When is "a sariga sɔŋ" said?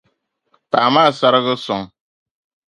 1.07-1.81